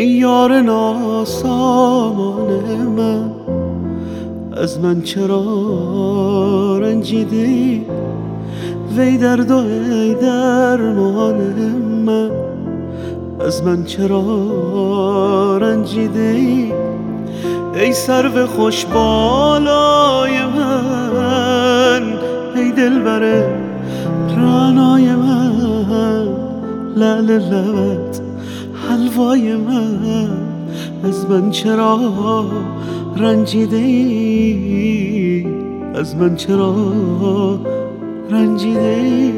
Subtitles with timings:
[0.00, 3.30] یار ناسامان من
[4.56, 7.86] از من چرا رنجیدی؟
[8.96, 11.36] وی درد و ای درمان
[12.06, 12.30] من
[13.40, 16.72] از من چرا رنجیدی؟
[17.74, 22.02] ای سرو خوش بالای من
[22.56, 23.44] ای دلبر
[24.36, 26.28] رانای من
[26.96, 28.31] لعل لبت
[29.02, 30.30] حلوای من
[31.04, 32.46] از من چرا
[33.16, 35.46] رنجیده ای
[35.94, 36.74] از من چرا
[38.30, 39.32] رنجیده ای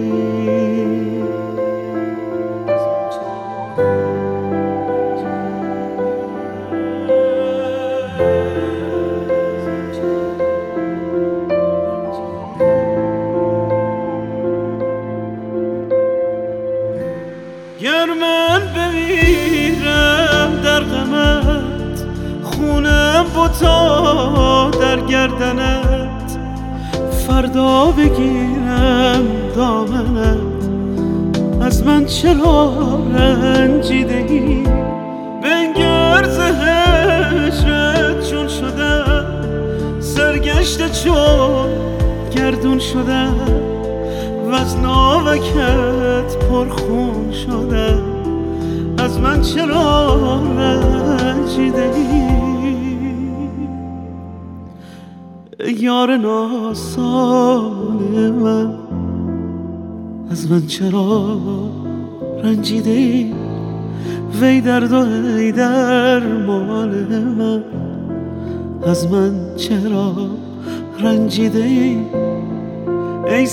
[18.21, 19.44] من بمیرم
[22.65, 26.39] خونم بوتا در گردنت.
[27.27, 29.25] فردا بگیرم
[29.57, 30.39] دامنت.
[31.61, 32.73] از من چرا
[33.15, 34.65] رنجیده ای
[35.43, 36.25] بنگر
[37.35, 39.25] هجرت چون شدم
[40.01, 41.69] سرگشته چون
[42.37, 43.35] گردون شدم
[44.51, 47.99] و از ناوکت پرخون شده.
[48.99, 50.17] از من چرا
[50.57, 51.91] رنجیده
[55.81, 57.99] یار ناسان
[58.31, 58.75] من.
[60.31, 61.39] از من چرا
[62.45, 63.33] رنجیده ای
[64.41, 64.97] وی درد و
[65.37, 66.91] ای درمان
[67.39, 67.65] من.
[68.87, 70.13] از من چرا
[71.01, 71.99] رنجیده ای
[73.29, 73.47] ای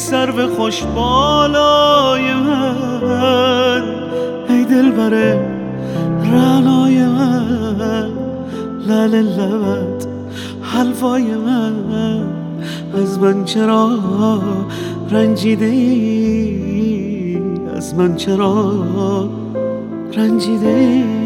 [0.58, 3.84] خوش بالای من.
[4.50, 5.40] ای دلبر
[6.24, 8.12] رعنای من.
[8.88, 10.11] لال لبت
[10.72, 11.74] حلوای من
[12.94, 14.00] از من چرا
[15.10, 17.42] رنجیده ای؟
[17.76, 18.84] از من چرا
[20.14, 21.21] رنجیده ای؟